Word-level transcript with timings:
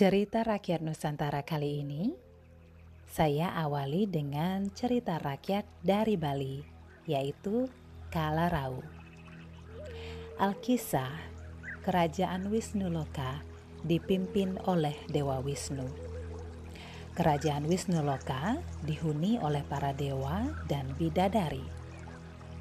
Cerita 0.00 0.40
rakyat 0.40 0.80
Nusantara 0.80 1.44
kali 1.44 1.84
ini, 1.84 2.08
saya 3.04 3.52
awali 3.52 4.08
dengan 4.08 4.72
cerita 4.72 5.20
rakyat 5.20 5.68
dari 5.84 6.16
Bali, 6.16 6.64
yaitu 7.04 7.68
Kalarau. 8.08 8.80
Alkisah, 10.40 11.12
Kerajaan 11.84 12.48
Wisnu 12.48 12.88
Loka 12.88 13.44
dipimpin 13.84 14.56
oleh 14.64 14.96
Dewa 15.12 15.36
Wisnu. 15.44 15.84
Kerajaan 17.12 17.68
Wisnu 17.68 18.00
Loka 18.00 18.56
dihuni 18.88 19.36
oleh 19.36 19.68
para 19.68 19.92
dewa 19.92 20.48
dan 20.64 20.96
bidadari. 20.96 21.68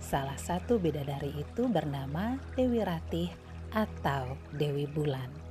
Salah 0.04 0.36
satu 0.36 0.76
bidadari 0.76 1.32
itu 1.40 1.72
bernama 1.72 2.36
Dewi 2.60 2.84
Ratih 2.84 3.32
atau 3.72 4.36
Dewi 4.60 4.92
Bulan. 4.92 5.49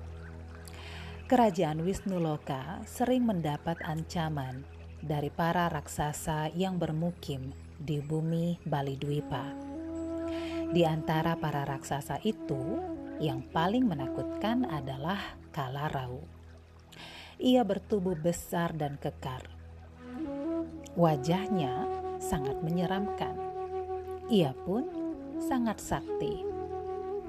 Kerajaan 1.29 1.85
Wisnu 1.85 2.17
Loka 2.25 2.81
sering 2.89 3.29
mendapat 3.29 3.77
ancaman 3.85 4.65
dari 5.05 5.29
para 5.29 5.69
raksasa 5.69 6.49
yang 6.57 6.81
bermukim 6.81 7.53
di 7.77 8.01
bumi 8.01 8.57
Bali 8.65 8.97
Dwipa. 8.97 9.53
Di 10.73 10.89
antara 10.89 11.37
para 11.37 11.69
raksasa 11.69 12.25
itu, 12.25 12.81
yang 13.21 13.45
paling 13.45 13.85
menakutkan 13.85 14.65
adalah 14.73 15.21
Kalarau. 15.53 16.25
Ia 17.37 17.61
bertubuh 17.61 18.17
besar 18.17 18.73
dan 18.73 18.97
kekar. 18.97 19.53
Wajahnya 20.97 21.93
sangat 22.25 22.57
menyeramkan. 22.65 23.37
Ia 24.33 24.57
pun 24.65 24.89
sangat 25.45 25.77
sakti. 25.77 26.58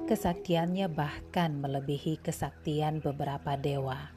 Kesaktiannya 0.10 0.90
bahkan 0.90 1.62
melebihi 1.62 2.18
kesaktian 2.26 2.98
beberapa 2.98 3.54
dewa. 3.54 4.10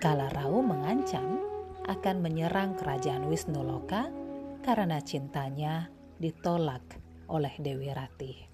Kalarau 0.00 0.64
mengancam 0.64 1.44
akan 1.84 2.24
menyerang 2.24 2.72
kerajaan 2.80 3.28
Wisnu 3.28 3.60
Loka 3.60 4.08
karena 4.64 4.96
cintanya 5.04 5.92
ditolak 6.16 6.80
oleh 7.28 7.52
Dewi 7.60 7.92
Ratih. 7.92 8.48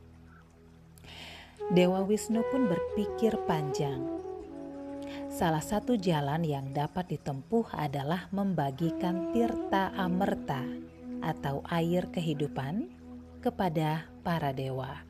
Dewa 1.70 2.02
Wisnu 2.02 2.42
pun 2.50 2.66
berpikir 2.66 3.39
panjang. 3.46 4.02
Salah 5.30 5.62
satu 5.62 5.94
jalan 5.94 6.42
yang 6.42 6.74
dapat 6.74 7.14
ditempuh 7.14 7.78
adalah 7.78 8.27
membagikan 8.34 9.30
tirta 9.30 9.94
amerta 9.94 10.66
atau 11.22 11.62
air 11.70 12.11
kehidupan 12.11 12.91
kepada 13.39 14.11
para 14.27 14.50
dewa. 14.50 15.06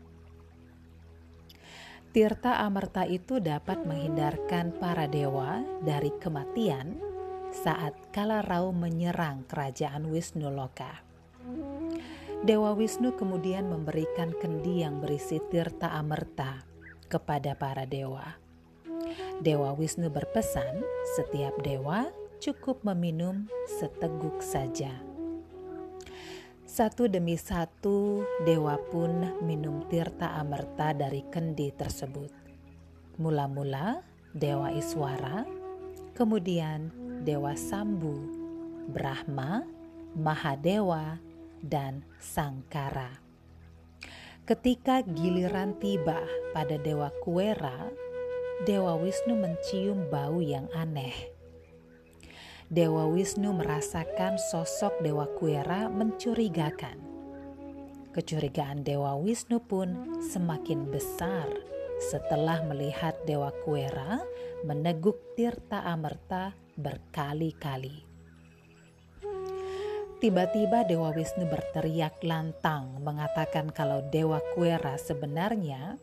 Tirta 2.08 2.64
amerta 2.64 3.04
itu 3.04 3.36
dapat 3.36 3.84
menghindarkan 3.84 4.72
para 4.80 5.04
dewa 5.04 5.60
dari 5.84 6.08
kematian 6.16 6.96
saat 7.52 7.92
Kalarau 8.16 8.72
menyerang 8.72 9.44
kerajaan 9.44 10.08
Wisnu 10.08 10.48
Loka. 10.48 11.04
Dewa 12.44 12.72
Wisnu 12.72 13.12
kemudian 13.12 13.68
memberikan 13.68 14.32
kendi 14.40 14.80
yang 14.86 15.04
berisi 15.04 15.36
tirta 15.52 15.92
amerta 15.92 16.64
kepada 17.12 17.52
para 17.58 17.84
dewa. 17.84 18.40
Dewa 19.44 19.76
Wisnu 19.76 20.08
berpesan 20.08 20.80
setiap 21.18 21.60
dewa 21.60 22.08
cukup 22.40 22.86
meminum 22.88 23.50
seteguk 23.66 24.40
saja. 24.40 25.07
Satu 26.68 27.08
demi 27.08 27.32
satu, 27.40 28.20
dewa 28.44 28.76
pun 28.92 29.40
minum 29.40 29.88
tirta 29.88 30.36
amerta 30.36 30.92
dari 30.92 31.24
kendi 31.32 31.72
tersebut. 31.72 32.28
Mula-mula, 33.16 34.04
dewa 34.36 34.68
Iswara, 34.76 35.48
kemudian 36.12 36.92
dewa 37.24 37.56
Sambu, 37.56 38.20
Brahma, 38.84 39.64
Mahadewa, 40.12 41.16
dan 41.64 42.04
Sangkara. 42.20 43.16
Ketika 44.44 45.00
giliran 45.08 45.72
tiba 45.80 46.20
pada 46.52 46.76
dewa 46.76 47.08
Kuera, 47.24 47.88
dewa 48.68 48.92
Wisnu 49.00 49.40
mencium 49.40 50.04
bau 50.12 50.44
yang 50.44 50.68
aneh 50.76 51.37
Dewa 52.68 53.08
Wisnu 53.08 53.56
merasakan 53.56 54.36
sosok 54.36 55.00
Dewa 55.00 55.24
Kuera 55.40 55.88
mencurigakan. 55.88 57.00
Kecurigaan 58.12 58.84
Dewa 58.84 59.16
Wisnu 59.16 59.56
pun 59.64 60.20
semakin 60.20 60.92
besar 60.92 61.48
setelah 61.96 62.60
melihat 62.68 63.16
Dewa 63.24 63.48
Kuera 63.64 64.20
meneguk 64.68 65.16
Tirta 65.32 65.80
Amerta 65.80 66.52
berkali-kali. 66.76 68.04
Tiba-tiba 70.20 70.84
Dewa 70.84 71.08
Wisnu 71.16 71.48
berteriak 71.48 72.20
lantang 72.20 73.00
mengatakan 73.00 73.72
kalau 73.72 74.04
Dewa 74.12 74.44
Kuera 74.52 75.00
sebenarnya 75.00 75.96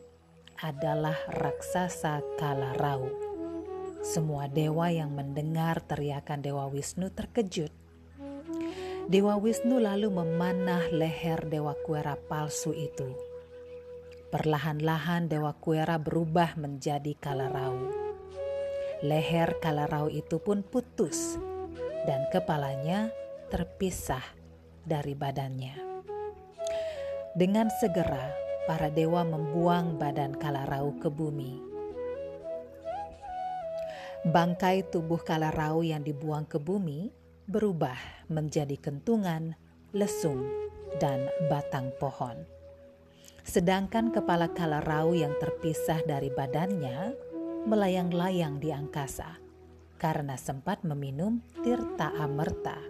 adalah 0.58 1.14
raksasa 1.30 2.26
Kalarau 2.34 3.25
semua 4.06 4.46
dewa 4.46 4.86
yang 4.86 5.10
mendengar 5.10 5.82
teriakan 5.82 6.38
Dewa 6.38 6.70
Wisnu 6.70 7.10
terkejut. 7.10 7.74
Dewa 9.10 9.34
Wisnu 9.34 9.82
lalu 9.82 10.14
memanah 10.14 10.86
leher 10.94 11.42
Dewa 11.50 11.74
Kuera 11.82 12.14
palsu 12.14 12.70
itu. 12.70 13.10
Perlahan-lahan 14.30 15.26
Dewa 15.26 15.50
Kuera 15.58 15.98
berubah 15.98 16.54
menjadi 16.54 17.18
Kalarau. 17.18 17.90
Leher 19.02 19.58
Kalarau 19.58 20.06
itu 20.06 20.38
pun 20.38 20.62
putus 20.62 21.34
dan 22.06 22.30
kepalanya 22.30 23.10
terpisah 23.50 24.22
dari 24.86 25.18
badannya. 25.18 25.82
Dengan 27.34 27.66
segera, 27.82 28.30
para 28.70 28.86
dewa 28.86 29.26
membuang 29.26 29.98
badan 29.98 30.38
Kalarau 30.38 30.94
ke 31.02 31.10
bumi 31.10 31.75
Bangkai 34.26 34.90
tubuh 34.90 35.22
Kalarau 35.22 35.86
yang 35.86 36.02
dibuang 36.02 36.50
ke 36.50 36.58
bumi 36.58 37.14
berubah 37.46 38.26
menjadi 38.26 38.74
kentungan, 38.74 39.54
lesung, 39.94 40.42
dan 40.98 41.30
batang 41.46 41.94
pohon. 42.02 42.34
Sedangkan 43.46 44.10
kepala 44.10 44.50
Kalarau 44.50 45.14
yang 45.14 45.30
terpisah 45.38 46.02
dari 46.02 46.34
badannya 46.34 47.14
melayang-layang 47.70 48.58
di 48.58 48.74
angkasa 48.74 49.38
karena 49.94 50.34
sempat 50.34 50.82
meminum 50.82 51.38
tirta 51.62 52.10
amerta. 52.18 52.82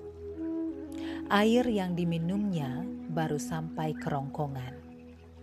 Air 1.29 1.69
yang 1.69 1.93
diminumnya 1.93 2.81
baru 3.13 3.37
sampai 3.37 3.93
kerongkongan. 3.93 4.73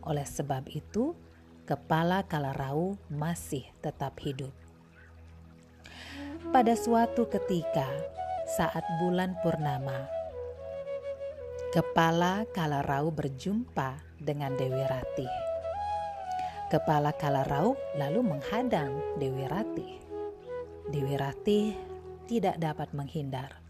Oleh 0.09 0.25
sebab 0.25 0.65
itu, 0.73 1.13
kepala 1.69 2.25
Kalarau 2.25 2.97
masih 3.13 3.69
tetap 3.85 4.17
hidup. 4.17 4.62
Pada 6.51 6.75
suatu 6.75 7.23
ketika, 7.31 7.87
saat 8.59 8.83
bulan 8.99 9.31
purnama, 9.39 10.11
kepala 11.71 12.43
Kalarau 12.51 13.15
berjumpa 13.15 13.95
dengan 14.19 14.51
Dewi 14.59 14.83
Ratih. 14.83 15.31
Kepala 16.67 17.15
Kalarau 17.15 17.79
lalu 17.95 18.19
menghadang 18.27 18.91
Dewi 19.23 19.47
Ratih. 19.47 20.03
Dewi 20.91 21.15
Ratih 21.15 21.79
tidak 22.27 22.59
dapat 22.59 22.91
menghindar. 22.91 23.63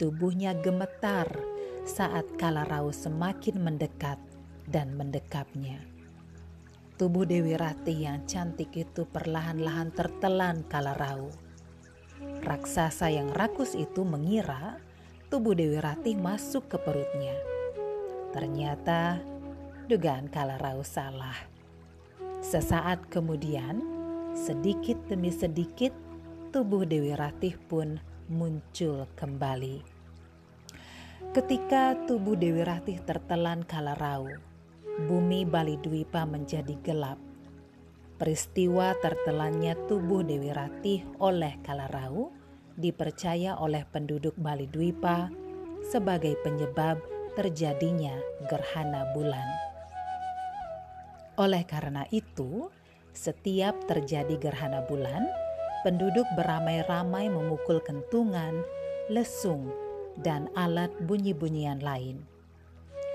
Tubuhnya 0.00 0.56
gemetar 0.56 1.28
saat 1.84 2.24
Kalarau 2.40 2.88
semakin 2.88 3.60
mendekat 3.60 4.16
dan 4.64 4.96
mendekapnya. 4.96 5.84
Tubuh 6.96 7.28
Dewi 7.28 7.52
Ratih 7.52 8.08
yang 8.08 8.24
cantik 8.24 8.72
itu 8.72 9.04
perlahan-lahan 9.04 9.92
tertelan 9.92 10.64
Kalarau 10.72 11.47
Raksasa 12.42 13.12
yang 13.12 13.30
rakus 13.30 13.78
itu 13.78 14.02
mengira 14.02 14.78
tubuh 15.28 15.52
Dewi 15.52 15.78
Ratih 15.78 16.16
masuk 16.16 16.66
ke 16.66 16.80
perutnya. 16.80 17.36
Ternyata 18.32 19.20
dugaan 19.86 20.28
Kalarau 20.32 20.80
salah. 20.82 21.36
Sesaat 22.38 23.06
kemudian, 23.12 23.82
sedikit 24.32 24.96
demi 25.10 25.28
sedikit 25.28 25.90
tubuh 26.54 26.88
Dewi 26.88 27.12
Ratih 27.12 27.60
pun 27.68 28.00
muncul 28.30 29.04
kembali. 29.16 29.84
Ketika 31.36 31.92
tubuh 32.08 32.40
Dewi 32.40 32.64
Ratih 32.64 33.00
tertelan 33.04 33.66
Kalarau, 33.68 34.32
bumi 35.04 35.44
Bali 35.44 35.76
Dwipa 35.76 36.24
menjadi 36.24 36.72
gelap 36.80 37.27
Peristiwa 38.18 38.98
tertelannya 38.98 39.78
tubuh 39.86 40.26
Dewi 40.26 40.50
Ratih 40.50 41.06
oleh 41.22 41.54
Kalarau 41.62 42.34
dipercaya 42.74 43.54
oleh 43.62 43.86
penduduk 43.86 44.34
Bali 44.34 44.66
Dwipa 44.66 45.30
sebagai 45.86 46.34
penyebab 46.42 46.98
terjadinya 47.38 48.18
gerhana 48.50 49.06
bulan. 49.14 49.46
Oleh 51.38 51.62
karena 51.62 52.10
itu, 52.10 52.66
setiap 53.14 53.78
terjadi 53.86 54.34
gerhana 54.34 54.82
bulan, 54.90 55.30
penduduk 55.86 56.26
beramai-ramai 56.34 57.30
memukul 57.30 57.78
kentungan, 57.86 58.66
lesung, 59.06 59.70
dan 60.18 60.50
alat 60.58 60.90
bunyi-bunyian 61.06 61.78
lain. 61.78 62.26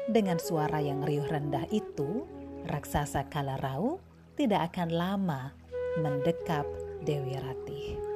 Dengan 0.07 0.39
suara 0.39 0.79
yang 0.79 1.03
riuh 1.03 1.27
rendah 1.27 1.67
itu, 1.75 2.23
raksasa 2.71 3.27
Kalarau 3.27 3.99
tidak 4.33 4.73
akan 4.73 4.89
lama 4.89 5.41
mendekap 6.01 6.65
Dewi 7.05 7.37
Ratih. 7.37 8.12